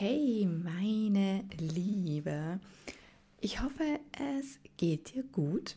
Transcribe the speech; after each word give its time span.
Hey, 0.00 0.46
meine 0.46 1.44
Liebe. 1.58 2.60
Ich 3.40 3.60
hoffe, 3.60 3.98
es 4.12 4.60
geht 4.76 5.12
dir 5.12 5.24
gut. 5.24 5.76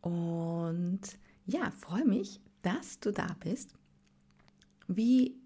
Und 0.00 0.98
ja, 1.46 1.70
freue 1.70 2.04
mich, 2.04 2.40
dass 2.62 2.98
du 2.98 3.12
da 3.12 3.36
bist. 3.38 3.70
Wie 4.88 5.36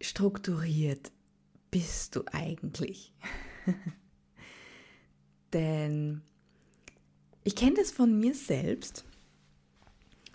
strukturiert 0.00 1.12
bist 1.70 2.16
du 2.16 2.22
eigentlich? 2.32 3.12
Denn 5.52 6.22
ich 7.44 7.54
kenne 7.54 7.74
das 7.74 7.90
von 7.90 8.18
mir 8.18 8.34
selbst. 8.34 9.04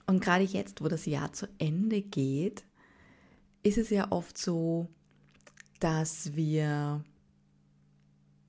Und 0.06 0.24
gerade 0.24 0.44
jetzt, 0.44 0.84
wo 0.84 0.88
das 0.88 1.08
Jahr 1.08 1.34
zu 1.34 1.48
Ende 1.58 2.04
geht, 2.04 2.64
ist 3.64 3.80
es 3.80 3.90
ja 3.90 4.12
oft 4.12 4.38
so, 4.38 4.88
dass 5.86 6.36
wir 6.36 7.04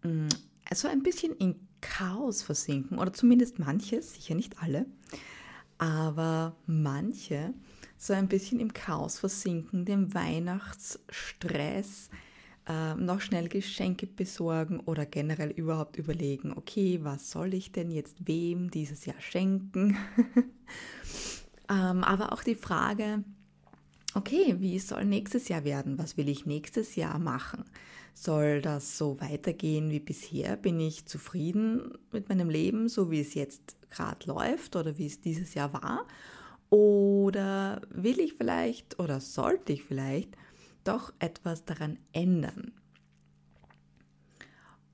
mm, 0.03 0.29
also 0.71 0.89
ein 0.89 1.03
bisschen 1.03 1.37
in 1.37 1.55
Chaos 1.83 2.43
versinken, 2.43 2.99
oder 2.99 3.13
zumindest 3.13 3.59
manche, 3.59 4.01
sicher 4.01 4.35
nicht 4.35 4.63
alle, 4.63 4.87
aber 5.77 6.57
manche 6.67 7.53
so 7.99 8.15
ein 8.15 8.29
bisschen 8.29 8.59
im 8.59 8.73
Chaos 8.73 9.19
versinken, 9.19 9.85
dem 9.85 10.15
Weihnachtsstress, 10.15 12.09
äh, 12.69 12.95
noch 12.95 13.21
schnell 13.21 13.51
Geschenke 13.51 14.07
besorgen 14.07 14.81
oder 14.81 15.05
generell 15.05 15.51
überhaupt 15.51 15.99
überlegen, 15.99 16.55
okay, 16.57 17.01
was 17.03 17.31
soll 17.31 17.53
ich 17.53 17.71
denn 17.71 17.91
jetzt 17.91 18.27
wem 18.27 18.71
dieses 18.71 19.05
Jahr 19.05 19.21
schenken? 19.21 19.99
ähm, 21.69 22.03
aber 22.03 22.33
auch 22.33 22.43
die 22.43 22.55
Frage, 22.55 23.25
okay, 24.17 24.57
wie 24.59 24.79
soll 24.79 25.05
nächstes 25.05 25.49
Jahr 25.49 25.65
werden? 25.65 25.99
Was 25.99 26.17
will 26.17 26.29
ich 26.29 26.47
nächstes 26.47 26.97
Jahr 26.97 27.19
machen? 27.19 27.65
Soll 28.15 28.63
das 28.63 28.97
so 28.97 29.21
weitergehen 29.21 29.91
wie 29.91 30.01
bisher? 30.01 30.57
Bin 30.57 30.81
ich 30.81 31.07
zufrieden 31.07 31.93
mit 32.13 32.29
meinem 32.29 32.49
Leben, 32.49 32.89
so 32.89 33.11
wie 33.11 33.21
es 33.21 33.35
jetzt 33.35 33.77
gerade 33.91 34.27
läuft 34.27 34.75
oder 34.75 34.97
wie 34.97 35.07
es 35.07 35.21
dieses 35.21 35.55
Jahr 35.55 35.73
war? 35.75 36.07
Oder 36.71 37.83
will 37.91 38.19
ich 38.19 38.33
vielleicht 38.33 38.99
oder 38.99 39.21
sollte 39.21 39.73
ich 39.73 39.85
vielleicht 39.85 40.37
doch 40.83 41.13
etwas 41.19 41.65
daran 41.65 41.99
ändern? 42.13 42.73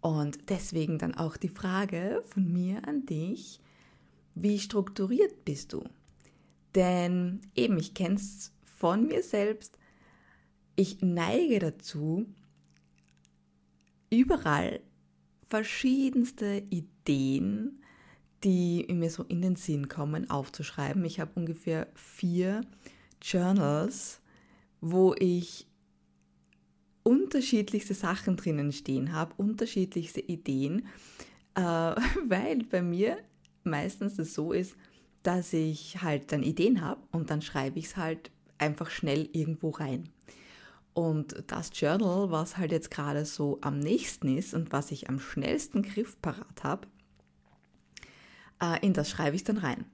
Und 0.01 0.51
deswegen 0.51 0.99
dann 0.99 1.15
auch 1.15 1.37
die 1.37 1.49
Frage 1.49 2.25
von 2.27 2.53
mir 2.53 2.87
an 2.89 3.07
dich, 3.07 3.61
wie 4.35 4.59
strukturiert 4.59 5.45
bist 5.45 5.73
du? 5.73 5.85
Denn 6.75 7.41
eben, 7.55 7.79
ich 7.79 7.95
kenne 7.95 8.17
es 8.17 8.52
von 8.83 9.07
mir 9.07 9.23
selbst, 9.23 9.79
ich 10.75 11.03
neige 11.03 11.61
dazu, 11.61 12.27
überall 14.11 14.81
verschiedenste 15.47 16.65
Ideen, 16.69 17.81
die 18.43 18.85
mir 18.91 19.09
so 19.09 19.23
in 19.23 19.41
den 19.41 19.55
Sinn 19.55 19.89
kommen, 19.89 20.29
aufzuschreiben. 20.31 21.05
Ich 21.05 21.21
habe 21.21 21.31
ungefähr 21.37 21.87
vier 21.95 22.63
Journals, 23.23 24.21
wo 24.81 25.15
ich 25.17 25.69
unterschiedlichste 27.05 27.95
Sachen 27.95 28.37
drinnen 28.37 28.73
stehen 28.73 29.13
habe, 29.13 29.33
unterschiedlichste 29.37 30.23
Ideen, 30.23 30.89
äh, 31.55 31.61
weil 32.27 32.65
bei 32.65 32.83
mir 32.83 33.19
meistens 33.63 34.19
es 34.19 34.35
so 34.35 34.51
ist, 34.51 34.75
dass 35.23 35.53
ich 35.53 36.03
halt 36.03 36.33
dann 36.33 36.43
Ideen 36.43 36.81
habe 36.81 37.01
und 37.13 37.31
dann 37.31 37.43
schreibe 37.43 37.79
ich 37.79 37.85
es 37.85 37.97
halt 37.97 38.33
einfach 38.63 38.91
schnell 38.91 39.29
irgendwo 39.33 39.71
rein. 39.71 40.09
Und 40.95 41.45
das 41.47 41.71
Journal, 41.75 42.31
was 42.31 42.59
halt 42.59 42.71
jetzt 42.71 42.91
gerade 42.91 43.25
so 43.25 43.59
am 43.63 43.79
nächsten 43.79 44.37
ist 44.37 44.55
und 44.55 44.73
was 44.73 44.91
ich 44.91 45.09
am 45.09 45.19
schnellsten 45.19 45.83
griffparat 45.83 46.65
habe, 46.65 46.87
äh, 48.61 48.85
in 48.85 48.93
das 48.93 49.09
schreibe 49.09 49.37
ich 49.37 49.45
dann 49.45 49.59
rein. 49.59 49.87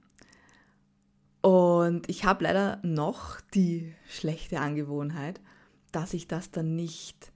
Und 1.41 2.09
ich 2.09 2.25
habe 2.25 2.43
leider 2.43 2.79
noch 2.83 3.39
die 3.53 3.93
schlechte 4.09 4.59
Angewohnheit, 4.59 5.39
dass 5.91 6.13
ich 6.13 6.27
das 6.27 6.51
dann 6.51 6.75
nicht 6.75 7.31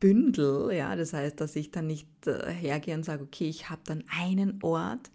bündel, 0.00 0.74
ja, 0.74 0.96
das 0.96 1.12
heißt, 1.12 1.40
dass 1.40 1.54
ich 1.54 1.70
dann 1.70 1.86
nicht 1.86 2.08
äh, 2.26 2.50
hergehe 2.50 2.94
und 2.96 3.04
sage, 3.04 3.22
okay, 3.22 3.48
ich 3.48 3.70
habe 3.70 3.82
dann 3.84 4.02
einen 4.10 4.58
Ort, 4.62 5.12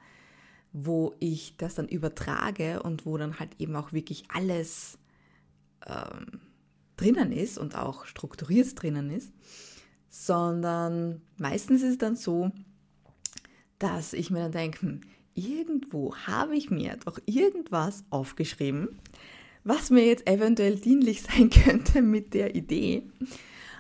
wo 0.71 1.15
ich 1.19 1.57
das 1.57 1.75
dann 1.75 1.87
übertrage 1.87 2.83
und 2.83 3.05
wo 3.05 3.17
dann 3.17 3.39
halt 3.39 3.49
eben 3.59 3.75
auch 3.75 3.91
wirklich 3.91 4.25
alles 4.29 4.97
ähm, 5.87 6.41
drinnen 6.97 7.31
ist 7.31 7.57
und 7.57 7.75
auch 7.75 8.05
strukturiert 8.05 8.81
drinnen 8.81 9.09
ist, 9.09 9.31
sondern 10.09 11.21
meistens 11.37 11.83
ist 11.83 11.91
es 11.91 11.97
dann 11.97 12.15
so, 12.15 12.51
dass 13.79 14.13
ich 14.13 14.31
mir 14.31 14.39
dann 14.39 14.51
denke, 14.51 14.81
hm, 14.81 15.01
irgendwo 15.35 16.15
habe 16.15 16.55
ich 16.55 16.69
mir 16.69 16.97
doch 17.05 17.19
irgendwas 17.25 18.03
aufgeschrieben, 18.09 18.99
was 19.63 19.89
mir 19.89 20.05
jetzt 20.05 20.27
eventuell 20.27 20.77
dienlich 20.77 21.21
sein 21.23 21.49
könnte 21.49 22.01
mit 22.01 22.33
der 22.33 22.55
Idee. 22.55 23.03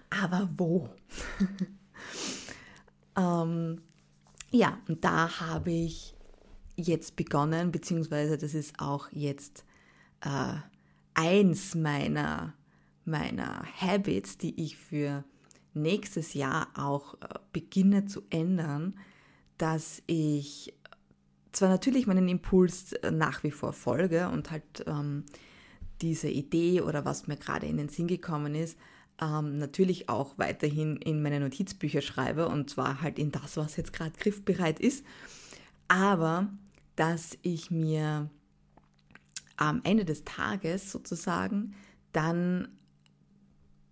Aber 0.09 0.49
wo? 0.55 0.89
ähm, 3.17 3.81
ja, 4.51 4.77
und 4.87 5.03
da 5.03 5.39
habe 5.39 5.71
ich 5.71 6.15
jetzt 6.75 7.15
begonnen, 7.15 7.71
beziehungsweise 7.71 8.37
das 8.37 8.53
ist 8.53 8.79
auch 8.79 9.11
jetzt 9.11 9.65
äh, 10.21 10.57
eins 11.17 11.75
meiner, 11.75 12.53
meiner 13.03 13.65
Habits, 13.81 14.37
die 14.37 14.63
ich 14.63 14.77
für 14.77 15.25
nächstes 15.73 16.33
Jahr 16.33 16.69
auch 16.75 17.15
äh, 17.15 17.39
beginne 17.51 18.05
zu 18.05 18.21
ändern, 18.29 18.97
dass 19.57 20.01
ich 20.05 20.73
zwar 21.51 21.69
natürlich 21.69 22.07
meinen 22.07 22.29
Impuls 22.29 22.93
äh, 22.93 23.11
nach 23.11 23.43
wie 23.43 23.51
vor 23.51 23.73
folge 23.73 24.29
und 24.29 24.51
halt 24.51 24.85
ähm, 24.85 25.25
diese 26.01 26.29
Idee 26.29 26.81
oder 26.81 27.03
was 27.03 27.27
mir 27.27 27.37
gerade 27.37 27.65
in 27.65 27.77
den 27.77 27.89
Sinn 27.89 28.07
gekommen 28.07 28.53
ist, 28.53 28.77
ähm, 29.19 29.57
natürlich 29.57 30.09
auch 30.09 30.37
weiterhin 30.37 30.97
in 30.97 31.23
meine 31.23 31.39
Notizbücher 31.39 32.01
schreibe 32.01 32.47
und 32.47 32.69
zwar 32.69 33.01
halt 33.01 33.17
in 33.17 33.31
das, 33.31 33.57
was 33.57 33.75
jetzt 33.75 33.93
gerade 33.93 34.11
griffbereit 34.17 34.79
ist, 34.79 35.03
aber 35.87 36.49
dass 36.95 37.37
ich 37.41 37.71
mir 37.71 38.29
am 39.57 39.81
Ende 39.83 40.05
des 40.05 40.23
Tages 40.23 40.91
sozusagen 40.91 41.75
dann 42.13 42.69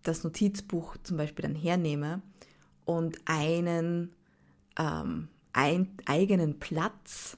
das 0.03 0.23
Notizbuch 0.23 0.97
zum 1.03 1.17
Beispiel 1.17 1.43
dann 1.43 1.55
hernehme 1.55 2.21
und 2.85 3.17
einen 3.25 4.13
ähm, 4.77 5.27
ein, 5.55 5.87
eigenen 6.05 6.59
Platz 6.59 7.37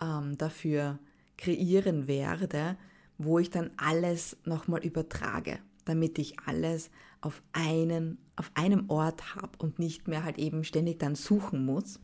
ähm, 0.00 0.38
dafür 0.38 0.98
kreieren 1.36 2.08
werde, 2.08 2.76
wo 3.18 3.38
ich 3.38 3.50
dann 3.50 3.70
alles 3.76 4.36
nochmal 4.44 4.84
übertrage, 4.84 5.58
damit 5.84 6.18
ich 6.18 6.38
alles 6.40 6.90
auf, 7.20 7.42
einen, 7.52 8.18
auf 8.36 8.50
einem 8.54 8.88
Ort 8.88 9.34
habe 9.34 9.50
und 9.58 9.78
nicht 9.78 10.08
mehr 10.08 10.24
halt 10.24 10.38
eben 10.38 10.64
ständig 10.64 10.98
dann 10.98 11.14
suchen 11.14 11.64
muss, 11.64 12.00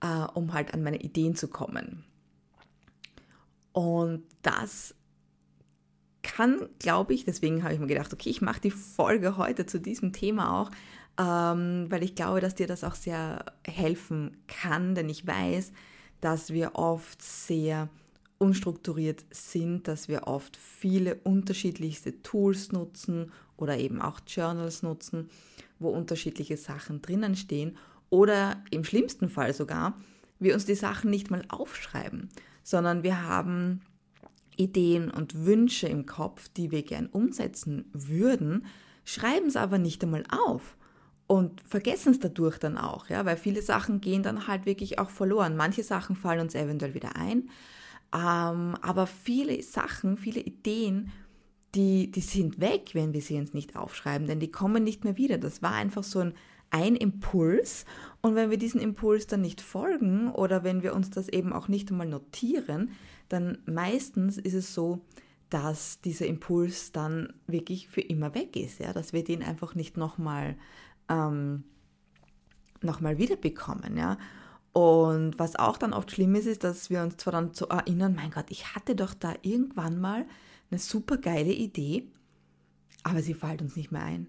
äh, 0.00 0.26
um 0.34 0.52
halt 0.52 0.74
an 0.74 0.82
meine 0.82 1.00
Ideen 1.00 1.36
zu 1.36 1.48
kommen. 1.48 2.04
Und 3.74 4.22
das 4.42 4.94
kann, 6.22 6.68
glaube 6.78 7.12
ich, 7.12 7.24
deswegen 7.24 7.64
habe 7.64 7.74
ich 7.74 7.80
mir 7.80 7.88
gedacht, 7.88 8.12
okay, 8.12 8.30
ich 8.30 8.40
mache 8.40 8.60
die 8.60 8.70
Folge 8.70 9.36
heute 9.36 9.66
zu 9.66 9.80
diesem 9.80 10.12
Thema 10.12 10.60
auch, 10.60 10.70
ähm, 11.18 11.90
weil 11.90 12.04
ich 12.04 12.14
glaube, 12.14 12.40
dass 12.40 12.54
dir 12.54 12.68
das 12.68 12.84
auch 12.84 12.94
sehr 12.94 13.44
helfen 13.66 14.36
kann, 14.46 14.94
denn 14.94 15.08
ich 15.08 15.26
weiß, 15.26 15.72
dass 16.20 16.52
wir 16.52 16.76
oft 16.76 17.20
sehr 17.20 17.88
unstrukturiert 18.38 19.24
sind, 19.30 19.88
dass 19.88 20.08
wir 20.08 20.28
oft 20.28 20.56
viele 20.56 21.16
unterschiedlichste 21.16 22.22
Tools 22.22 22.70
nutzen 22.70 23.32
oder 23.56 23.76
eben 23.76 24.00
auch 24.00 24.20
Journals 24.26 24.84
nutzen, 24.84 25.28
wo 25.80 25.90
unterschiedliche 25.90 26.56
Sachen 26.56 27.02
drinnen 27.02 27.34
stehen 27.34 27.76
oder 28.08 28.62
im 28.70 28.84
schlimmsten 28.84 29.28
Fall 29.28 29.52
sogar 29.52 29.98
wir 30.38 30.54
uns 30.54 30.64
die 30.64 30.74
Sachen 30.74 31.10
nicht 31.10 31.30
mal 31.30 31.44
aufschreiben, 31.48 32.28
sondern 32.64 33.04
wir 33.04 33.22
haben 33.22 33.82
Ideen 34.56 35.10
und 35.10 35.46
Wünsche 35.46 35.86
im 35.86 36.06
Kopf, 36.06 36.48
die 36.48 36.70
wir 36.70 36.82
gern 36.82 37.06
umsetzen 37.06 37.84
würden, 37.92 38.66
schreiben 39.04 39.46
es 39.46 39.56
aber 39.56 39.78
nicht 39.78 40.02
einmal 40.02 40.24
auf 40.30 40.76
und 41.26 41.60
vergessen 41.60 42.12
es 42.12 42.20
dadurch 42.20 42.58
dann 42.58 42.76
auch, 42.76 43.08
ja, 43.08 43.24
weil 43.24 43.36
viele 43.36 43.62
Sachen 43.62 44.00
gehen 44.00 44.22
dann 44.22 44.46
halt 44.46 44.66
wirklich 44.66 44.98
auch 44.98 45.10
verloren. 45.10 45.56
Manche 45.56 45.82
Sachen 45.82 46.16
fallen 46.16 46.40
uns 46.40 46.54
eventuell 46.54 46.94
wieder 46.94 47.16
ein, 47.16 47.50
ähm, 48.14 48.76
aber 48.80 49.06
viele 49.06 49.62
Sachen, 49.62 50.16
viele 50.16 50.40
Ideen, 50.40 51.12
die, 51.74 52.10
die 52.10 52.20
sind 52.20 52.60
weg, 52.60 52.90
wenn 52.92 53.12
wir 53.12 53.20
sie 53.20 53.36
uns 53.36 53.52
nicht 53.52 53.76
aufschreiben, 53.76 54.26
denn 54.26 54.40
die 54.40 54.52
kommen 54.52 54.84
nicht 54.84 55.04
mehr 55.04 55.16
wieder. 55.16 55.38
Das 55.38 55.60
war 55.60 55.72
einfach 55.72 56.04
so 56.04 56.20
ein 56.20 56.34
ein 56.70 56.96
Impuls 56.96 57.84
und 58.20 58.34
wenn 58.34 58.50
wir 58.50 58.58
diesen 58.58 58.80
Impuls 58.80 59.26
dann 59.26 59.42
nicht 59.42 59.60
folgen 59.60 60.30
oder 60.30 60.64
wenn 60.64 60.82
wir 60.82 60.94
uns 60.94 61.10
das 61.10 61.28
eben 61.28 61.52
auch 61.52 61.68
nicht 61.68 61.90
einmal 61.90 62.08
notieren, 62.08 62.92
dann 63.28 63.58
meistens 63.66 64.38
ist 64.38 64.54
es 64.54 64.74
so, 64.74 65.00
dass 65.50 66.00
dieser 66.00 66.26
Impuls 66.26 66.92
dann 66.92 67.32
wirklich 67.46 67.88
für 67.88 68.00
immer 68.00 68.34
weg 68.34 68.56
ist, 68.56 68.80
ja, 68.80 68.92
dass 68.92 69.12
wir 69.12 69.24
den 69.24 69.42
einfach 69.42 69.74
nicht 69.74 69.96
nochmal 69.96 70.56
ähm, 71.08 71.64
nochmal 72.84 73.18
wiederbekommen. 73.18 73.96
Ja? 73.96 74.18
Und 74.72 75.38
was 75.38 75.56
auch 75.56 75.76
dann 75.76 75.92
oft 75.92 76.10
schlimm 76.10 76.34
ist, 76.34 76.46
ist, 76.46 76.64
dass 76.64 76.90
wir 76.90 77.02
uns 77.02 77.16
zwar 77.16 77.32
dann 77.32 77.54
so 77.54 77.66
erinnern, 77.66 78.14
mein 78.14 78.30
Gott, 78.30 78.46
ich 78.48 78.74
hatte 78.74 78.94
doch 78.94 79.14
da 79.14 79.34
irgendwann 79.42 80.00
mal 80.00 80.26
eine 80.70 80.80
super 80.80 81.16
geile 81.16 81.52
Idee, 81.52 82.10
aber 83.02 83.22
sie 83.22 83.34
fällt 83.34 83.62
uns 83.62 83.76
nicht 83.76 83.92
mehr 83.92 84.02
ein. 84.02 84.28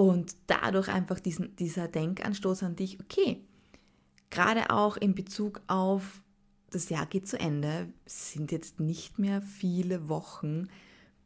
Und 0.00 0.34
dadurch 0.46 0.88
einfach 0.88 1.20
diesen, 1.20 1.54
dieser 1.56 1.86
Denkanstoß 1.86 2.62
an 2.62 2.74
dich, 2.74 2.98
okay, 3.00 3.44
gerade 4.30 4.70
auch 4.70 4.96
in 4.96 5.14
Bezug 5.14 5.60
auf 5.66 6.22
das 6.70 6.88
Jahr 6.88 7.04
geht 7.04 7.28
zu 7.28 7.38
Ende, 7.38 7.92
sind 8.06 8.50
jetzt 8.50 8.80
nicht 8.80 9.18
mehr 9.18 9.42
viele 9.42 10.08
Wochen 10.08 10.68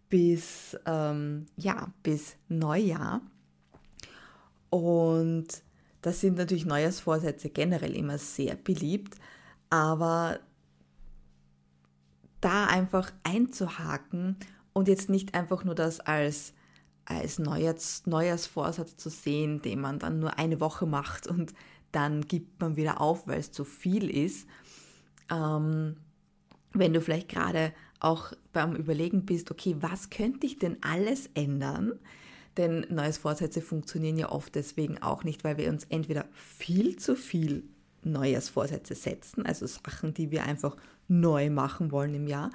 bis, 0.08 0.76
ähm, 0.86 1.46
ja, 1.56 1.92
bis 2.02 2.34
Neujahr. 2.48 3.20
Und 4.70 5.62
das 6.02 6.20
sind 6.20 6.36
natürlich 6.36 6.66
Neujahrsvorsätze 6.66 7.50
generell 7.50 7.94
immer 7.94 8.18
sehr 8.18 8.56
beliebt, 8.56 9.14
aber 9.70 10.40
da 12.40 12.66
einfach 12.66 13.12
einzuhaken 13.22 14.34
und 14.72 14.88
jetzt 14.88 15.10
nicht 15.10 15.34
einfach 15.34 15.62
nur 15.62 15.76
das 15.76 16.00
als, 16.00 16.54
als 17.06 17.38
Neujahrs, 17.38 18.02
Neujahrsvorsatz 18.06 18.96
zu 18.96 19.10
sehen, 19.10 19.62
den 19.62 19.80
man 19.80 19.98
dann 19.98 20.18
nur 20.18 20.38
eine 20.38 20.60
Woche 20.60 20.86
macht 20.86 21.26
und 21.26 21.54
dann 21.92 22.22
gibt 22.22 22.60
man 22.60 22.76
wieder 22.76 23.00
auf, 23.00 23.26
weil 23.26 23.38
es 23.38 23.52
zu 23.52 23.64
viel 23.64 24.10
ist. 24.10 24.48
Ähm, 25.30 25.96
wenn 26.72 26.92
du 26.92 27.00
vielleicht 27.00 27.28
gerade 27.28 27.72
auch 28.00 28.32
beim 28.52 28.74
Überlegen 28.74 29.24
bist, 29.24 29.50
okay, 29.50 29.76
was 29.80 30.10
könnte 30.10 30.46
ich 30.46 30.58
denn 30.58 30.78
alles 30.82 31.30
ändern? 31.34 31.98
Denn 32.56 32.86
neues 32.88 33.18
Vorsätze 33.18 33.60
funktionieren 33.60 34.16
ja 34.16 34.30
oft 34.30 34.54
deswegen 34.54 35.02
auch 35.02 35.24
nicht, 35.24 35.44
weil 35.44 35.56
wir 35.56 35.68
uns 35.70 35.84
entweder 35.84 36.26
viel 36.32 36.96
zu 36.96 37.16
viel 37.16 37.64
Neujahrsvorsätze 38.02 38.94
setzen, 38.94 39.46
also 39.46 39.66
Sachen, 39.66 40.14
die 40.14 40.30
wir 40.30 40.44
einfach 40.44 40.76
neu 41.08 41.50
machen 41.50 41.90
wollen 41.90 42.14
im 42.14 42.26
Jahr. 42.26 42.50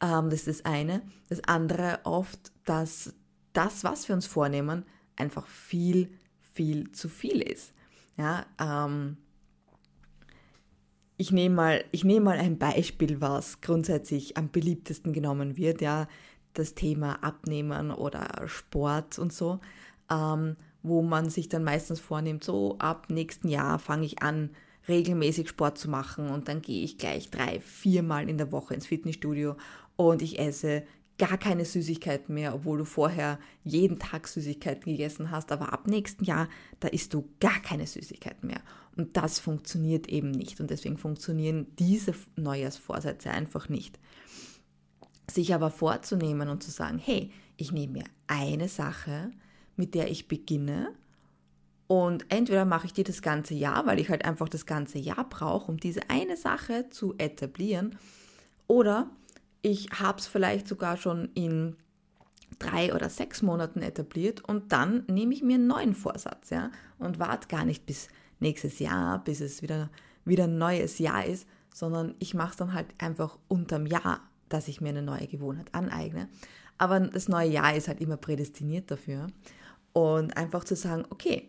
Ähm, 0.00 0.30
das 0.30 0.46
ist 0.46 0.60
das 0.60 0.64
eine. 0.64 1.02
Das 1.28 1.42
andere 1.44 2.00
oft, 2.04 2.52
dass 2.64 3.14
das, 3.54 3.84
was 3.84 4.06
wir 4.08 4.14
uns 4.14 4.26
vornehmen, 4.26 4.84
einfach 5.16 5.46
viel, 5.46 6.10
viel 6.52 6.92
zu 6.92 7.08
viel 7.08 7.40
ist. 7.40 7.72
Ja, 8.16 8.46
ähm, 8.60 9.16
ich 11.16 11.32
nehme 11.32 11.54
mal, 11.54 11.84
ich 11.92 12.04
nehme 12.04 12.26
mal 12.26 12.38
ein 12.38 12.58
Beispiel, 12.58 13.20
was 13.20 13.60
grundsätzlich 13.60 14.36
am 14.36 14.50
beliebtesten 14.50 15.12
genommen 15.12 15.56
wird, 15.56 15.80
ja, 15.80 16.08
das 16.52 16.74
Thema 16.74 17.22
Abnehmen 17.22 17.90
oder 17.90 18.46
Sport 18.46 19.18
und 19.18 19.32
so, 19.32 19.60
ähm, 20.10 20.56
wo 20.82 21.02
man 21.02 21.30
sich 21.30 21.48
dann 21.48 21.64
meistens 21.64 22.00
vornimmt, 22.00 22.44
so 22.44 22.76
ab 22.78 23.06
nächsten 23.10 23.48
Jahr 23.48 23.78
fange 23.78 24.06
ich 24.06 24.22
an, 24.22 24.50
regelmäßig 24.86 25.48
Sport 25.48 25.78
zu 25.78 25.88
machen 25.88 26.28
und 26.28 26.48
dann 26.48 26.62
gehe 26.62 26.84
ich 26.84 26.98
gleich 26.98 27.30
drei, 27.30 27.60
viermal 27.60 28.28
in 28.28 28.38
der 28.38 28.52
Woche 28.52 28.74
ins 28.74 28.86
Fitnessstudio 28.86 29.56
und 29.96 30.20
ich 30.20 30.38
esse 30.38 30.84
gar 31.18 31.38
keine 31.38 31.64
Süßigkeiten 31.64 32.34
mehr, 32.34 32.54
obwohl 32.54 32.78
du 32.78 32.84
vorher 32.84 33.38
jeden 33.62 33.98
Tag 33.98 34.26
Süßigkeiten 34.26 34.90
gegessen 34.90 35.30
hast, 35.30 35.52
aber 35.52 35.72
ab 35.72 35.86
nächsten 35.86 36.24
Jahr, 36.24 36.48
da 36.80 36.88
isst 36.88 37.14
du 37.14 37.28
gar 37.40 37.60
keine 37.60 37.86
Süßigkeiten 37.86 38.46
mehr. 38.48 38.60
Und 38.96 39.16
das 39.16 39.38
funktioniert 39.38 40.08
eben 40.08 40.30
nicht 40.30 40.60
und 40.60 40.70
deswegen 40.70 40.98
funktionieren 40.98 41.66
diese 41.78 42.14
Neujahrsvorsätze 42.36 43.30
einfach 43.30 43.68
nicht. 43.68 43.98
Sich 45.30 45.54
aber 45.54 45.70
vorzunehmen 45.70 46.48
und 46.48 46.62
zu 46.62 46.70
sagen, 46.70 46.98
hey, 46.98 47.30
ich 47.56 47.72
nehme 47.72 47.92
mir 47.94 48.04
eine 48.26 48.68
Sache, 48.68 49.30
mit 49.76 49.94
der 49.94 50.10
ich 50.10 50.28
beginne 50.28 50.94
und 51.86 52.24
entweder 52.30 52.64
mache 52.64 52.86
ich 52.86 52.92
die 52.92 53.04
das 53.04 53.22
ganze 53.22 53.54
Jahr, 53.54 53.86
weil 53.86 54.00
ich 54.00 54.08
halt 54.08 54.24
einfach 54.24 54.48
das 54.48 54.66
ganze 54.66 54.98
Jahr 54.98 55.28
brauche, 55.28 55.70
um 55.70 55.78
diese 55.78 56.08
eine 56.08 56.36
Sache 56.36 56.88
zu 56.90 57.14
etablieren, 57.18 57.98
oder 58.66 59.10
ich 59.64 59.88
habe 59.98 60.18
es 60.18 60.26
vielleicht 60.26 60.68
sogar 60.68 60.98
schon 60.98 61.30
in 61.34 61.76
drei 62.58 62.94
oder 62.94 63.08
sechs 63.08 63.40
Monaten 63.40 63.80
etabliert 63.80 64.44
und 64.44 64.72
dann 64.72 65.04
nehme 65.08 65.32
ich 65.32 65.42
mir 65.42 65.54
einen 65.54 65.66
neuen 65.66 65.94
Vorsatz 65.94 66.50
ja, 66.50 66.70
und 66.98 67.18
warte 67.18 67.48
gar 67.48 67.64
nicht 67.64 67.86
bis 67.86 68.08
nächstes 68.40 68.78
Jahr, 68.78 69.24
bis 69.24 69.40
es 69.40 69.62
wieder, 69.62 69.90
wieder 70.26 70.44
ein 70.44 70.58
neues 70.58 70.98
Jahr 70.98 71.24
ist, 71.24 71.48
sondern 71.72 72.14
ich 72.18 72.34
mache 72.34 72.50
es 72.50 72.56
dann 72.58 72.74
halt 72.74 72.88
einfach 72.98 73.38
unterm 73.48 73.86
Jahr, 73.86 74.20
dass 74.50 74.68
ich 74.68 74.82
mir 74.82 74.90
eine 74.90 75.02
neue 75.02 75.26
Gewohnheit 75.26 75.74
aneigne. 75.74 76.28
Aber 76.76 77.00
das 77.00 77.28
neue 77.28 77.48
Jahr 77.48 77.74
ist 77.74 77.88
halt 77.88 78.02
immer 78.02 78.18
prädestiniert 78.18 78.90
dafür. 78.90 79.28
Und 79.94 80.36
einfach 80.36 80.64
zu 80.64 80.76
sagen, 80.76 81.04
okay, 81.08 81.48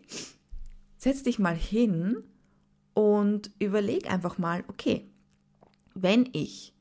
setz 0.96 1.22
dich 1.22 1.38
mal 1.38 1.54
hin 1.54 2.22
und 2.94 3.50
überleg 3.58 4.10
einfach 4.10 4.38
mal, 4.38 4.64
okay, 4.68 5.10
wenn 5.94 6.30
ich 6.32 6.75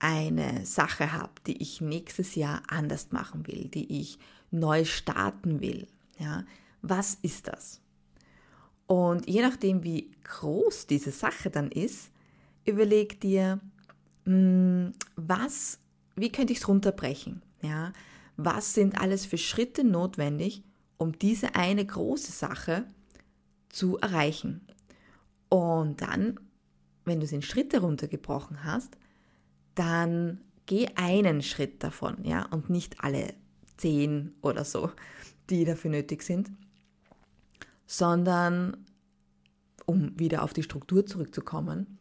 eine 0.00 0.66
Sache 0.66 1.12
habe, 1.12 1.32
die 1.46 1.62
ich 1.62 1.80
nächstes 1.80 2.34
Jahr 2.34 2.62
anders 2.68 3.12
machen 3.12 3.46
will, 3.46 3.68
die 3.68 4.00
ich 4.00 4.18
neu 4.50 4.84
starten 4.84 5.60
will, 5.60 5.86
ja, 6.18 6.44
was 6.82 7.14
ist 7.22 7.46
das? 7.46 7.80
Und 8.86 9.28
je 9.28 9.42
nachdem, 9.42 9.84
wie 9.84 10.10
groß 10.24 10.86
diese 10.86 11.12
Sache 11.12 11.50
dann 11.50 11.70
ist, 11.70 12.10
überleg 12.64 13.20
dir, 13.20 13.60
hm, 14.24 14.92
was, 15.16 15.78
wie 16.16 16.32
könnte 16.32 16.52
ich 16.52 16.58
es 16.58 16.68
runterbrechen? 16.68 17.42
Ja, 17.62 17.92
was 18.36 18.74
sind 18.74 19.00
alles 19.00 19.26
für 19.26 19.38
Schritte 19.38 19.84
notwendig, 19.84 20.64
um 20.96 21.18
diese 21.18 21.54
eine 21.54 21.84
große 21.84 22.32
Sache 22.32 22.84
zu 23.68 23.98
erreichen? 23.98 24.66
Und 25.48 26.00
dann, 26.00 26.40
wenn 27.04 27.20
du 27.20 27.26
es 27.26 27.32
in 27.32 27.42
Schritte 27.42 27.80
runtergebrochen 27.80 28.64
hast, 28.64 28.96
dann 29.80 30.42
geh 30.66 30.88
einen 30.94 31.40
Schritt 31.40 31.82
davon, 31.82 32.22
ja, 32.22 32.44
und 32.50 32.68
nicht 32.68 33.02
alle 33.02 33.32
zehn 33.78 34.34
oder 34.42 34.66
so, 34.66 34.90
die 35.48 35.64
dafür 35.64 35.90
nötig 35.90 36.22
sind, 36.22 36.50
sondern 37.86 38.84
um 39.86 40.18
wieder 40.18 40.42
auf 40.44 40.52
die 40.52 40.62
Struktur 40.62 41.06
zurückzukommen, 41.06 41.98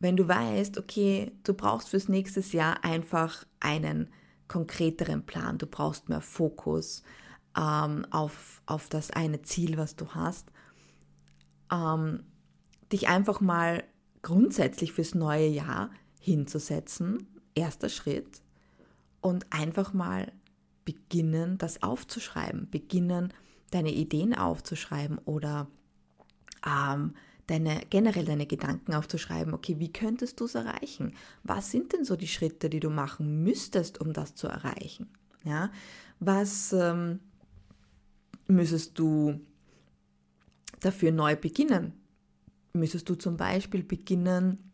wenn 0.00 0.18
du 0.18 0.28
weißt, 0.28 0.76
okay, 0.76 1.32
du 1.44 1.54
brauchst 1.54 1.88
fürs 1.88 2.08
nächste 2.08 2.40
Jahr 2.40 2.84
einfach 2.84 3.44
einen 3.58 4.08
konkreteren 4.46 5.24
Plan, 5.24 5.56
du 5.56 5.66
brauchst 5.66 6.10
mehr 6.10 6.20
Fokus 6.20 7.02
ähm, 7.56 8.06
auf, 8.10 8.60
auf 8.66 8.90
das 8.90 9.10
eine 9.10 9.40
Ziel, 9.42 9.78
was 9.78 9.96
du 9.96 10.10
hast, 10.10 10.52
ähm, 11.72 12.22
dich 12.92 13.08
einfach 13.08 13.40
mal 13.40 13.82
grundsätzlich 14.20 14.92
fürs 14.92 15.14
neue 15.14 15.46
Jahr 15.48 15.90
hinzusetzen, 16.20 17.26
erster 17.54 17.88
Schritt, 17.88 18.40
und 19.20 19.46
einfach 19.50 19.92
mal 19.92 20.32
beginnen, 20.84 21.58
das 21.58 21.82
aufzuschreiben, 21.82 22.70
beginnen, 22.70 23.32
deine 23.70 23.92
Ideen 23.92 24.34
aufzuschreiben 24.34 25.18
oder 25.18 25.68
ähm, 26.66 27.14
deine, 27.46 27.82
generell 27.90 28.24
deine 28.24 28.46
Gedanken 28.46 28.94
aufzuschreiben, 28.94 29.54
okay, 29.54 29.78
wie 29.78 29.92
könntest 29.92 30.40
du 30.40 30.44
es 30.44 30.54
erreichen? 30.54 31.14
Was 31.42 31.70
sind 31.70 31.92
denn 31.92 32.04
so 32.04 32.16
die 32.16 32.28
Schritte, 32.28 32.70
die 32.70 32.80
du 32.80 32.90
machen 32.90 33.42
müsstest, 33.42 34.00
um 34.00 34.12
das 34.12 34.34
zu 34.34 34.46
erreichen? 34.46 35.08
Ja, 35.44 35.70
was 36.18 36.72
ähm, 36.72 37.20
müsstest 38.46 38.98
du 38.98 39.40
dafür 40.80 41.12
neu 41.12 41.36
beginnen? 41.36 41.92
Müsstest 42.72 43.08
du 43.08 43.14
zum 43.14 43.36
Beispiel 43.36 43.82
beginnen, 43.82 44.69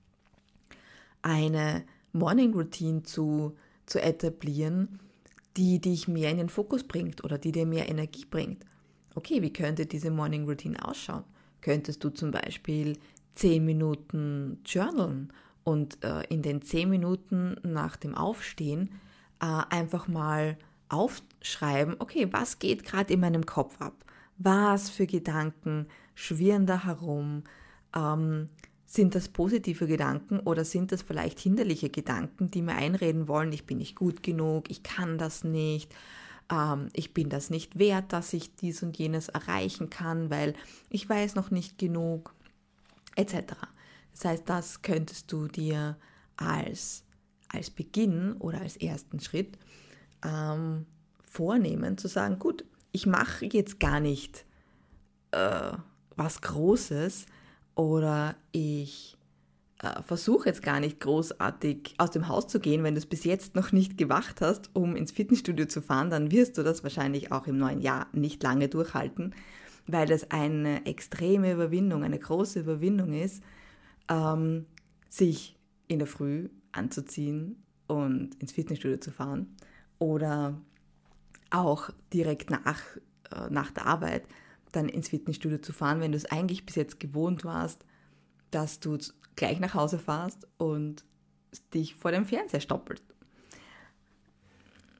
eine 1.22 1.84
Morning 2.12 2.54
Routine 2.54 3.02
zu, 3.02 3.56
zu 3.86 4.00
etablieren, 4.00 5.00
die 5.56 5.80
dich 5.80 6.08
mehr 6.08 6.30
in 6.30 6.38
den 6.38 6.48
Fokus 6.48 6.84
bringt 6.84 7.24
oder 7.24 7.38
die 7.38 7.52
dir 7.52 7.66
mehr 7.66 7.88
Energie 7.88 8.26
bringt. 8.28 8.64
Okay, 9.14 9.40
wie 9.42 9.52
könnte 9.52 9.86
diese 9.86 10.10
Morning 10.10 10.44
Routine 10.44 10.86
ausschauen? 10.86 11.24
Könntest 11.62 12.04
du 12.04 12.10
zum 12.10 12.30
Beispiel 12.30 12.98
10 13.36 13.64
Minuten 13.64 14.60
journalen 14.64 15.32
und 15.64 16.02
äh, 16.04 16.22
in 16.28 16.42
den 16.42 16.62
10 16.62 16.88
Minuten 16.88 17.56
nach 17.62 17.96
dem 17.96 18.14
Aufstehen 18.14 18.90
äh, 19.40 19.62
einfach 19.70 20.08
mal 20.08 20.58
aufschreiben, 20.88 21.96
okay, 21.98 22.28
was 22.30 22.58
geht 22.58 22.84
gerade 22.84 23.12
in 23.12 23.20
meinem 23.20 23.46
Kopf 23.46 23.80
ab? 23.80 24.04
Was 24.38 24.90
für 24.90 25.06
Gedanken 25.06 25.86
schwirren 26.14 26.66
da 26.66 26.84
herum? 26.84 27.44
Ähm, 27.94 28.48
sind 28.86 29.16
das 29.16 29.28
positive 29.28 29.88
Gedanken 29.88 30.38
oder 30.38 30.64
sind 30.64 30.92
das 30.92 31.02
vielleicht 31.02 31.40
hinderliche 31.40 31.90
Gedanken, 31.90 32.50
die 32.52 32.62
mir 32.62 32.76
einreden 32.76 33.26
wollen, 33.26 33.52
ich 33.52 33.66
bin 33.66 33.78
nicht 33.78 33.96
gut 33.96 34.22
genug, 34.22 34.70
ich 34.70 34.84
kann 34.84 35.18
das 35.18 35.42
nicht, 35.42 35.92
ähm, 36.50 36.88
ich 36.92 37.12
bin 37.12 37.28
das 37.28 37.50
nicht 37.50 37.78
wert, 37.78 38.12
dass 38.12 38.32
ich 38.32 38.54
dies 38.54 38.84
und 38.84 38.96
jenes 38.96 39.28
erreichen 39.28 39.90
kann, 39.90 40.30
weil 40.30 40.54
ich 40.88 41.08
weiß 41.08 41.34
noch 41.34 41.50
nicht 41.50 41.78
genug, 41.78 42.32
etc. 43.16 43.54
Das 44.12 44.24
heißt, 44.24 44.48
das 44.48 44.82
könntest 44.82 45.32
du 45.32 45.48
dir 45.48 45.96
als, 46.36 47.02
als 47.48 47.70
Beginn 47.70 48.34
oder 48.38 48.60
als 48.60 48.76
ersten 48.76 49.18
Schritt 49.18 49.58
ähm, 50.24 50.86
vornehmen, 51.20 51.98
zu 51.98 52.06
sagen, 52.06 52.38
gut, 52.38 52.64
ich 52.92 53.04
mache 53.06 53.46
jetzt 53.46 53.80
gar 53.80 53.98
nicht 53.98 54.46
äh, 55.32 55.72
was 56.14 56.40
Großes 56.40 57.26
oder 57.76 58.34
ich 58.50 59.16
äh, 59.78 60.02
versuche 60.02 60.48
jetzt 60.48 60.62
gar 60.62 60.80
nicht 60.80 60.98
großartig 60.98 61.94
aus 61.98 62.10
dem 62.10 62.28
Haus 62.28 62.48
zu 62.48 62.58
gehen, 62.58 62.82
wenn 62.82 62.94
du 62.94 62.98
es 62.98 63.06
bis 63.06 63.24
jetzt 63.24 63.54
noch 63.54 63.70
nicht 63.70 63.98
gemacht 63.98 64.40
hast, 64.40 64.70
um 64.72 64.96
ins 64.96 65.12
Fitnessstudio 65.12 65.66
zu 65.66 65.82
fahren, 65.82 66.10
dann 66.10 66.32
wirst 66.32 66.58
du 66.58 66.64
das 66.64 66.82
wahrscheinlich 66.82 67.30
auch 67.30 67.46
im 67.46 67.58
neuen 67.58 67.80
Jahr 67.80 68.08
nicht 68.12 68.42
lange 68.42 68.68
durchhalten, 68.68 69.34
weil 69.86 70.08
das 70.08 70.30
eine 70.30 70.86
extreme 70.86 71.52
Überwindung, 71.52 72.02
eine 72.02 72.18
große 72.18 72.60
Überwindung 72.60 73.12
ist, 73.12 73.44
ähm, 74.08 74.64
sich 75.10 75.58
in 75.86 75.98
der 75.98 76.08
Früh 76.08 76.48
anzuziehen 76.72 77.62
und 77.86 78.34
ins 78.36 78.52
Fitnessstudio 78.52 78.96
zu 78.96 79.12
fahren 79.12 79.54
oder 79.98 80.58
auch 81.50 81.90
direkt 82.12 82.50
nach, 82.50 82.80
äh, 83.30 83.50
nach 83.50 83.70
der 83.70 83.86
Arbeit 83.86 84.24
dann 84.76 84.88
ins 84.88 85.08
Fitnessstudio 85.08 85.58
zu 85.58 85.72
fahren, 85.72 86.00
wenn 86.00 86.12
du 86.12 86.16
es 86.16 86.26
eigentlich 86.26 86.66
bis 86.66 86.76
jetzt 86.76 87.00
gewohnt 87.00 87.44
warst, 87.44 87.84
dass 88.50 88.80
du 88.80 88.98
gleich 89.34 89.60
nach 89.60 89.74
Hause 89.74 89.98
fährst 89.98 90.46
und 90.58 91.04
dich 91.74 91.94
vor 91.94 92.12
dem 92.12 92.26
Fernseher 92.26 92.60
stoppelst. 92.60 93.04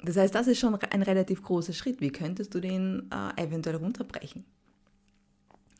Das 0.02 0.16
heißt, 0.16 0.35
das 0.35 0.47
ist 0.47 0.59
schon 0.59 0.75
ein 0.75 1.02
relativ 1.02 1.42
großer 1.42 1.73
Schritt. 1.73 2.00
Wie 2.00 2.11
könntest 2.11 2.54
du 2.54 2.61
den 2.61 3.11
äh, 3.11 3.42
eventuell 3.42 3.76
runterbrechen? 3.76 4.45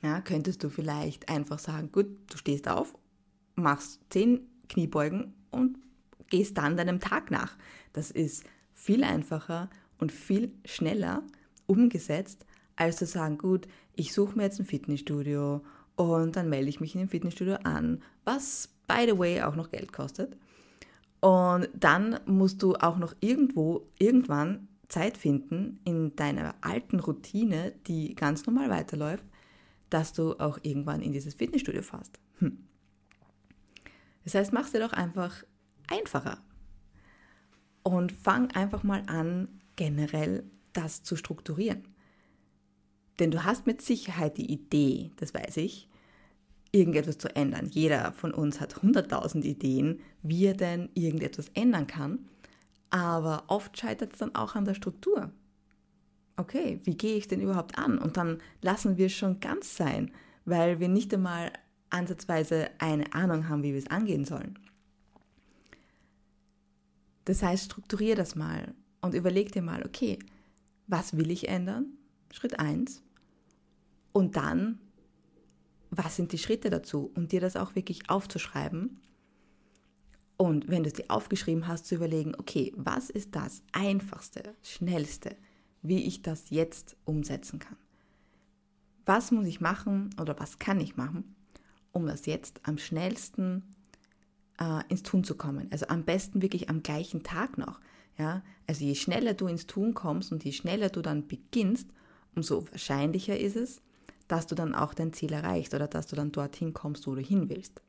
Ja, 0.03 0.21
könntest 0.21 0.62
du 0.65 0.69
vielleicht 0.69 1.29
einfach 1.29 1.59
sagen, 1.59 1.91
gut, 1.93 2.07
du 2.31 2.37
stehst 2.37 2.69
auf, 2.69 2.95
machst 3.55 4.00
zehn 4.11 4.41
Kniebeugen 4.69 5.35
und 5.50 5.79
gehst 6.29 6.59
dann 6.59 6.76
deinem 6.76 7.00
Tag 7.00 7.31
nach. 7.31 7.57
Das 7.93 8.11
ist 8.11 8.45
viel 8.73 9.05
einfacher 9.05 9.71
und 9.99 10.12
viel 10.12 10.53
schneller 10.65 11.23
umgesetzt, 11.67 12.45
als 12.76 12.97
zu 12.97 13.06
sagen, 13.06 13.38
gut, 13.38 13.66
ich 13.95 14.12
suche 14.12 14.37
mir 14.37 14.45
jetzt 14.45 14.61
ein 14.61 14.66
Fitnessstudio 14.66 15.62
und 15.97 16.37
dann 16.37 16.49
melde 16.49 16.68
ich 16.68 16.80
mich 16.80 16.95
in 16.95 17.00
dem 17.00 17.09
Fitnessstudio 17.09 17.56
an, 17.64 18.02
was 18.25 18.68
by 18.87 19.06
the 19.06 19.18
way 19.18 19.42
auch 19.42 19.56
noch 19.56 19.71
Geld 19.71 19.92
kostet. 19.92 20.37
Und 21.21 21.68
dann 21.75 22.21
musst 22.26 22.62
du 22.62 22.76
auch 22.76 22.99
noch 22.99 23.14
irgendwo, 23.21 23.88
irgendwann 23.99 24.68
Zeit 24.88 25.16
finden 25.16 25.80
in 25.85 26.14
deiner 26.14 26.54
alten 26.61 27.00
Routine, 27.00 27.73
die 27.87 28.14
ganz 28.14 28.47
normal 28.47 28.71
weiterläuft, 28.71 29.25
dass 29.90 30.12
du 30.12 30.35
auch 30.38 30.59
irgendwann 30.62 31.00
in 31.00 31.12
dieses 31.12 31.35
Fitnessstudio 31.35 31.83
fährst. 31.83 32.21
Hm. 32.38 32.59
Das 34.25 34.35
heißt, 34.35 34.52
mach 34.52 34.66
es 34.66 34.73
dir 34.73 34.80
doch 34.80 34.92
einfach 34.92 35.42
einfacher. 35.88 36.38
Und 37.83 38.12
fang 38.12 38.50
einfach 38.52 38.83
mal 38.83 39.02
an, 39.06 39.61
generell 39.76 40.45
das 40.73 41.02
zu 41.02 41.16
strukturieren. 41.16 41.85
Denn 43.18 43.30
du 43.30 43.44
hast 43.44 43.66
mit 43.66 43.80
Sicherheit 43.80 44.37
die 44.37 44.50
Idee, 44.52 45.11
das 45.16 45.32
weiß 45.32 45.56
ich, 45.58 45.88
irgendetwas 46.73 47.18
zu 47.18 47.35
ändern. 47.35 47.66
Jeder 47.70 48.12
von 48.12 48.35
uns 48.35 48.61
hat 48.61 48.76
100.000 48.76 49.42
Ideen, 49.44 50.00
wie 50.23 50.46
er 50.46 50.54
denn 50.54 50.90
irgendetwas 50.94 51.50
ändern 51.54 51.87
kann. 51.87 52.28
Aber 52.90 53.44
oft 53.49 53.78
scheitert 53.78 54.12
es 54.12 54.18
dann 54.18 54.35
auch 54.35 54.54
an 54.54 54.64
der 54.64 54.75
Struktur. 54.75 55.30
Okay, 56.37 56.80
wie 56.85 56.96
gehe 56.96 57.16
ich 57.16 57.28
denn 57.28 57.40
überhaupt 57.40 57.78
an? 57.78 57.99
Und 57.99 58.16
dann 58.16 58.42
lassen 58.61 58.99
wir 58.99 59.06
es 59.06 59.14
schon 59.14 59.40
ganz 59.40 59.76
sein, 59.76 60.11
weil 60.44 60.80
wir 60.80 60.88
nicht 60.88 61.12
einmal 61.14 61.50
ansatzweise 61.88 62.68
eine 62.78 63.14
Ahnung 63.14 63.49
haben, 63.49 63.62
wie 63.62 63.73
wir 63.73 63.78
es 63.78 63.90
angehen 63.90 64.25
sollen. 64.25 64.58
Das 67.25 67.42
heißt, 67.42 67.64
strukturiere 67.64 68.16
das 68.16 68.35
mal 68.35 68.75
und 69.00 69.14
überleg 69.14 69.50
dir 69.50 69.62
mal, 69.62 69.85
okay, 69.85 70.18
was 70.87 71.16
will 71.16 71.30
ich 71.30 71.49
ändern? 71.49 71.87
Schritt 72.32 72.61
1. 72.61 73.02
Und 74.16 74.35
dann, 74.37 74.78
was 75.90 76.16
sind 76.16 76.32
die 76.32 76.38
Schritte 76.38 76.70
dazu? 76.70 77.12
Und 77.14 77.32
dir 77.32 77.40
das 77.42 77.54
auch 77.54 77.75
wirklich 77.75 78.08
aufzuschreiben. 78.08 78.99
Und 80.38 80.68
wenn 80.68 80.85
du 80.85 80.88
es 80.88 80.94
dir 80.94 81.04
aufgeschrieben 81.11 81.68
hast, 81.68 81.85
zu 81.85 81.96
überlegen, 81.96 82.35
okay, 82.38 82.73
was 82.76 83.11
ist 83.11 83.35
das 83.37 83.62
einfachste, 83.73 84.54
schnellste, 84.62 85.37
wie 85.82 86.02
ich 86.04 86.23
das 86.23 86.49
jetzt 86.49 86.96
umsetzen 87.04 87.58
kann? 87.58 87.76
Was 89.04 89.32
muss 89.32 89.46
ich 89.46 89.61
machen 89.61 90.08
oder 90.18 90.40
was 90.40 90.58
kann 90.58 90.80
ich 90.80 90.96
machen, 90.96 91.37
um 91.92 92.06
das 92.06 92.25
jetzt 92.25 92.61
am 92.62 92.78
schnellsten 92.78 93.64
äh, 94.58 94.80
ins 94.88 95.02
Tun 95.02 95.25
zu 95.25 95.35
kommen. 95.35 95.68
Also 95.73 95.88
am 95.88 96.06
besten 96.06 96.40
wirklich 96.40 96.70
am 96.70 96.82
gleichen 96.82 97.23
Tag 97.23 97.58
noch. 97.58 97.80
Ja? 98.16 98.42
Also 98.66 98.82
je 98.82 98.94
schneller 98.94 99.35
du 99.35 99.46
ins 99.46 99.66
Tun 99.66 99.92
kommst 99.92 100.32
und 100.32 100.42
je 100.42 100.52
schneller 100.52 100.88
du 100.88 101.02
dann 101.02 101.28
beginnst, 101.28 101.90
umso 102.35 102.66
wahrscheinlicher 102.73 103.38
ist 103.38 103.56
es, 103.56 103.82
dass 104.28 104.47
du 104.47 104.54
dann 104.54 104.75
auch 104.75 104.95
dein 104.95 105.12
Ziel 105.12 105.33
erreichst 105.33 105.75
oder 105.75 105.87
dass 105.87 106.06
du 106.06 106.16
dann 106.16 106.33
dorthin 106.33 106.73
kommst, 106.75 107.06
wo 107.06 107.14
du 107.14 107.21
hin 107.21 107.49
willst. 107.49 107.80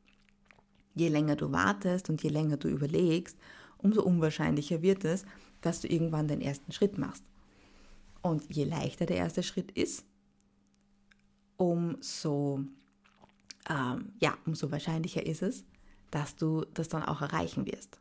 Je 0.95 1.09
länger 1.09 1.35
du 1.35 1.51
wartest 1.51 2.09
und 2.09 2.23
je 2.23 2.29
länger 2.29 2.57
du 2.57 2.67
überlegst, 2.67 3.37
umso 3.77 4.03
unwahrscheinlicher 4.03 4.81
wird 4.81 5.05
es, 5.05 5.25
dass 5.61 5.81
du 5.81 5.87
irgendwann 5.87 6.27
den 6.27 6.41
ersten 6.41 6.71
Schritt 6.71 6.97
machst. 6.97 7.23
Und 8.21 8.43
je 8.53 8.63
leichter 8.63 9.05
der 9.05 9.17
erste 9.17 9.43
Schritt 9.43 9.71
ist, 9.71 10.05
umso, 11.57 12.61
ähm, 13.69 14.13
ja, 14.19 14.37
umso 14.45 14.71
wahrscheinlicher 14.71 15.25
ist 15.25 15.41
es, 15.41 15.63
dass 16.11 16.35
du 16.35 16.65
das 16.73 16.87
dann 16.87 17.03
auch 17.03 17.21
erreichen 17.21 17.65
wirst. 17.65 17.99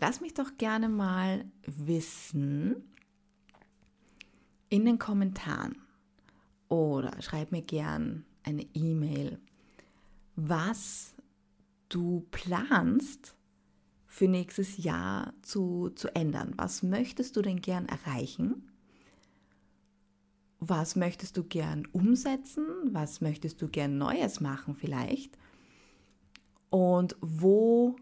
Lass 0.00 0.20
mich 0.20 0.34
doch 0.34 0.56
gerne 0.58 0.88
mal 0.88 1.44
wissen 1.66 2.88
in 4.68 4.84
den 4.84 4.98
Kommentaren 4.98 5.76
oder 6.68 7.20
schreib 7.22 7.52
mir 7.52 7.62
gern 7.62 8.24
eine 8.42 8.66
E-Mail, 8.74 9.38
was 10.36 11.14
du 11.88 12.26
planst 12.30 13.34
für 14.06 14.28
nächstes 14.28 14.78
Jahr 14.78 15.32
zu, 15.42 15.90
zu 15.90 16.14
ändern. 16.14 16.54
Was 16.56 16.82
möchtest 16.82 17.36
du 17.36 17.42
denn 17.42 17.60
gern 17.60 17.86
erreichen? 17.86 18.68
was 20.60 20.96
möchtest 20.96 21.36
du 21.36 21.44
gern 21.44 21.86
umsetzen, 21.92 22.64
was 22.92 23.20
möchtest 23.20 23.62
du 23.62 23.68
gern 23.68 23.98
Neues 23.98 24.40
machen 24.40 24.74
vielleicht 24.74 25.38
und 26.70 27.16
wo 27.20 27.96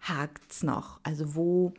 hakt 0.00 0.50
es 0.50 0.62
noch? 0.62 1.00
Also 1.02 1.34
wo 1.34 1.72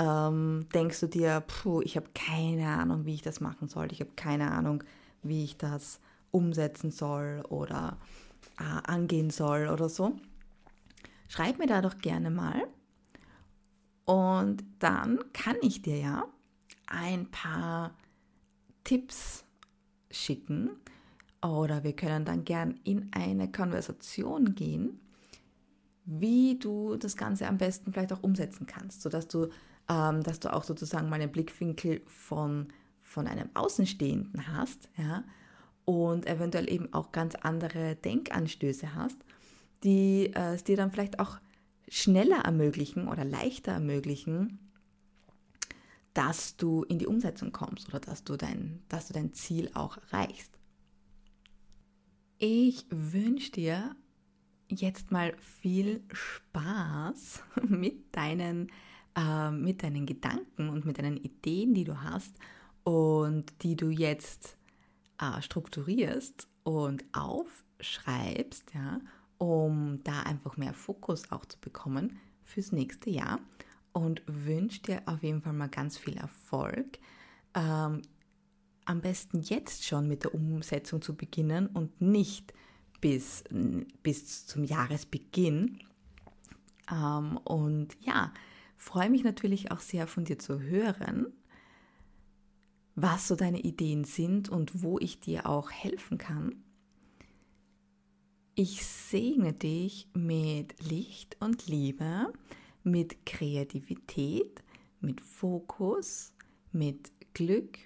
ähm, 0.00 0.66
denkst 0.72 1.00
du 1.00 1.08
dir, 1.08 1.44
puh, 1.46 1.82
ich 1.82 1.96
habe 1.96 2.06
keine 2.14 2.68
Ahnung, 2.68 3.04
wie 3.04 3.14
ich 3.14 3.22
das 3.22 3.40
machen 3.40 3.68
soll, 3.68 3.92
ich 3.92 4.00
habe 4.00 4.12
keine 4.16 4.50
Ahnung, 4.50 4.82
wie 5.22 5.44
ich 5.44 5.58
das 5.58 6.00
umsetzen 6.30 6.90
soll 6.90 7.44
oder 7.50 7.98
äh, 8.58 8.90
angehen 8.90 9.28
soll 9.28 9.68
oder 9.68 9.90
so. 9.90 10.16
Schreib 11.28 11.58
mir 11.58 11.66
da 11.66 11.82
doch 11.82 11.98
gerne 11.98 12.30
mal. 12.30 12.66
Und 14.06 14.64
dann 14.78 15.20
kann 15.34 15.56
ich 15.60 15.82
dir 15.82 15.98
ja 15.98 16.24
ein 16.86 17.30
paar 17.30 17.94
Tipps 18.84 19.44
schicken. 20.10 20.70
Oder 21.42 21.84
wir 21.84 21.94
können 21.94 22.24
dann 22.24 22.44
gern 22.44 22.80
in 22.84 23.12
eine 23.12 23.52
Konversation 23.52 24.54
gehen, 24.54 24.98
wie 26.06 26.58
du 26.58 26.96
das 26.96 27.16
Ganze 27.16 27.46
am 27.46 27.58
besten 27.58 27.92
vielleicht 27.92 28.12
auch 28.12 28.22
umsetzen 28.22 28.66
kannst, 28.66 29.02
sodass 29.02 29.28
du, 29.28 29.48
ähm, 29.90 30.22
dass 30.22 30.38
du 30.38 30.52
auch 30.52 30.62
sozusagen 30.62 31.08
mal 31.08 31.20
einen 31.20 31.32
Blickwinkel 31.32 32.02
von, 32.06 32.68
von 33.02 33.26
einem 33.26 33.50
Außenstehenden 33.54 34.46
hast, 34.54 34.88
ja, 34.96 35.24
und 35.84 36.26
eventuell 36.26 36.70
eben 36.70 36.92
auch 36.94 37.10
ganz 37.10 37.34
andere 37.34 37.96
Denkanstöße 37.96 38.94
hast, 38.94 39.16
die 39.82 40.32
äh, 40.34 40.54
es 40.54 40.62
dir 40.62 40.76
dann 40.76 40.92
vielleicht 40.92 41.18
auch 41.18 41.38
schneller 41.88 42.44
ermöglichen 42.44 43.08
oder 43.08 43.24
leichter 43.24 43.72
ermöglichen, 43.72 44.60
dass 46.14 46.56
du 46.56 46.84
in 46.84 46.98
die 47.00 47.06
Umsetzung 47.06 47.50
kommst 47.50 47.88
oder 47.88 47.98
dass 47.98 48.22
du 48.22 48.36
dein, 48.36 48.82
dass 48.88 49.08
du 49.08 49.14
dein 49.14 49.32
Ziel 49.32 49.70
auch 49.74 49.98
erreichst. 49.98 50.52
Ich 52.38 52.86
wünsche 52.90 53.50
dir 53.50 53.96
jetzt 54.68 55.10
mal 55.10 55.34
viel 55.38 56.04
Spaß 56.12 57.42
mit 57.68 58.14
deinen, 58.14 58.70
äh, 59.16 59.50
mit 59.50 59.82
deinen 59.82 60.06
Gedanken 60.06 60.68
und 60.68 60.84
mit 60.84 60.98
deinen 60.98 61.16
Ideen, 61.16 61.74
die 61.74 61.84
du 61.84 62.02
hast 62.02 62.36
und 62.84 63.62
die 63.62 63.76
du 63.76 63.90
jetzt 63.90 64.56
äh, 65.20 65.40
strukturierst 65.42 66.48
und 66.62 67.04
aufschreibst, 67.12 68.74
ja, 68.74 69.00
um 69.38 70.02
da 70.04 70.22
einfach 70.22 70.56
mehr 70.56 70.74
Fokus 70.74 71.30
auch 71.30 71.44
zu 71.46 71.58
bekommen 71.60 72.18
fürs 72.44 72.72
nächste 72.72 73.10
Jahr 73.10 73.40
und 73.92 74.22
wünsche 74.26 74.82
dir 74.82 75.02
auf 75.06 75.22
jeden 75.22 75.42
Fall 75.42 75.52
mal 75.52 75.68
ganz 75.68 75.98
viel 75.98 76.16
Erfolg. 76.16 76.98
Ähm, 77.54 78.02
am 78.84 79.00
besten 79.00 79.40
jetzt 79.42 79.84
schon 79.84 80.08
mit 80.08 80.24
der 80.24 80.34
Umsetzung 80.34 81.00
zu 81.00 81.16
beginnen 81.16 81.66
und 81.68 82.00
nicht 82.00 82.52
bis, 83.00 83.44
bis 84.02 84.46
zum 84.46 84.64
Jahresbeginn. 84.64 85.78
Ähm, 86.90 87.36
und 87.38 87.96
ja, 88.00 88.32
freue 88.80 89.10
mich 89.10 89.24
natürlich 89.24 89.70
auch 89.70 89.80
sehr 89.80 90.06
von 90.06 90.24
dir 90.24 90.38
zu 90.38 90.58
hören, 90.58 91.26
was 92.94 93.28
so 93.28 93.36
deine 93.36 93.60
Ideen 93.60 94.04
sind 94.04 94.48
und 94.48 94.82
wo 94.82 94.98
ich 94.98 95.20
dir 95.20 95.46
auch 95.46 95.70
helfen 95.70 96.16
kann. 96.16 96.64
Ich 98.54 98.84
segne 98.86 99.52
dich 99.52 100.08
mit 100.14 100.82
Licht 100.82 101.36
und 101.40 101.66
Liebe, 101.66 102.32
mit 102.82 103.26
Kreativität, 103.26 104.62
mit 105.00 105.20
Fokus, 105.20 106.32
mit 106.72 107.12
Glück 107.34 107.78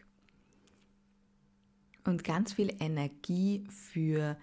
und 2.05 2.23
ganz 2.23 2.53
viel 2.53 2.73
Energie 2.79 3.65
für 3.69 4.37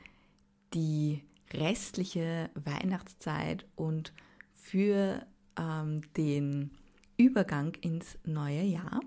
die 0.74 1.24
restliche 1.53 2.50
Weihnachtszeit 2.55 3.65
und 3.75 4.13
für 4.51 5.25
ähm, 5.62 6.01
den 6.18 6.72
Übergang 7.18 7.74
ins 7.82 8.18
neue 8.25 8.63
Jahr. 8.63 9.00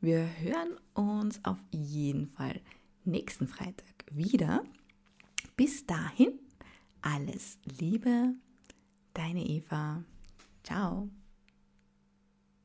Wir 0.00 0.28
hören 0.38 0.76
uns 0.94 1.40
auf 1.44 1.58
jeden 1.70 2.26
Fall 2.26 2.60
nächsten 3.04 3.46
Freitag 3.46 4.04
wieder. 4.10 4.62
Bis 5.56 5.86
dahin, 5.86 6.38
alles 7.00 7.58
Liebe, 7.78 8.34
deine 9.14 9.44
Eva. 9.44 10.02
Ciao. 10.62 11.08